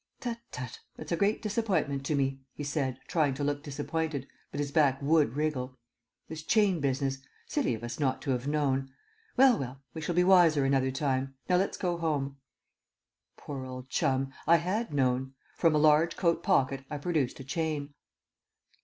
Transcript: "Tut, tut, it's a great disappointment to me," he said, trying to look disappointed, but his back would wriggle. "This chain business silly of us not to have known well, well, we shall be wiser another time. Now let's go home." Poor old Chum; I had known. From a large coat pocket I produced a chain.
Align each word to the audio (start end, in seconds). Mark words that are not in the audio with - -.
"Tut, 0.19 0.39
tut, 0.51 0.79
it's 0.97 1.11
a 1.11 1.15
great 1.15 1.43
disappointment 1.43 2.03
to 2.07 2.15
me," 2.15 2.39
he 2.55 2.63
said, 2.63 2.99
trying 3.07 3.35
to 3.35 3.43
look 3.43 3.61
disappointed, 3.61 4.27
but 4.49 4.59
his 4.59 4.71
back 4.71 4.99
would 4.99 5.35
wriggle. 5.35 5.77
"This 6.27 6.41
chain 6.41 6.79
business 6.79 7.19
silly 7.45 7.75
of 7.75 7.83
us 7.83 7.99
not 7.99 8.19
to 8.23 8.31
have 8.31 8.47
known 8.47 8.89
well, 9.37 9.59
well, 9.59 9.83
we 9.93 10.01
shall 10.01 10.15
be 10.15 10.23
wiser 10.23 10.65
another 10.65 10.89
time. 10.89 11.35
Now 11.47 11.57
let's 11.57 11.77
go 11.77 11.99
home." 11.99 12.37
Poor 13.37 13.63
old 13.63 13.91
Chum; 13.91 14.33
I 14.47 14.55
had 14.55 14.91
known. 14.91 15.35
From 15.55 15.75
a 15.75 15.77
large 15.77 16.17
coat 16.17 16.41
pocket 16.41 16.83
I 16.89 16.97
produced 16.97 17.39
a 17.39 17.43
chain. 17.43 17.93